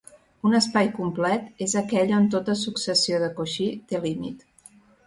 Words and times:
Un 0.49 0.53
espai 0.59 0.89
complet 0.95 1.61
és 1.67 1.77
aquell 1.83 2.15
on 2.23 2.27
tota 2.37 2.59
successió 2.65 3.25
de 3.27 3.31
Cauchy 3.41 3.71
té 3.93 4.05
límit. 4.09 4.47